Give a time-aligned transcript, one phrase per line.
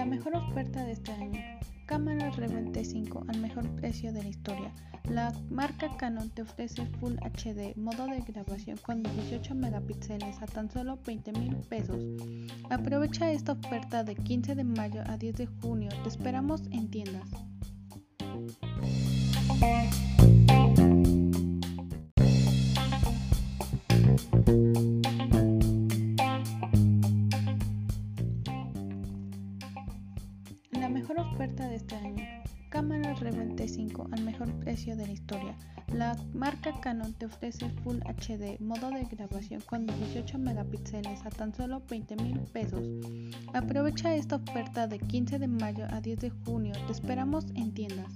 [0.00, 1.42] La mejor oferta de este año.
[1.84, 4.72] Cámara Rebel T5 al mejor precio de la historia.
[5.10, 10.70] La marca Canon te ofrece Full HD, modo de grabación con 18 megapíxeles a tan
[10.70, 12.02] solo 20 mil pesos.
[12.70, 15.90] Aprovecha esta oferta de 15 de mayo a 10 de junio.
[16.02, 17.28] Te esperamos en tiendas.
[30.90, 32.24] Mejor oferta de este año.
[32.68, 35.56] Cámara Rebel T5 al mejor precio de la historia.
[35.92, 41.52] La marca Canon te ofrece Full HD, modo de grabación con 18 megapíxeles a tan
[41.54, 42.84] solo 20 mil pesos.
[43.54, 46.74] Aprovecha esta oferta de 15 de mayo a 10 de junio.
[46.86, 48.12] Te esperamos en tiendas.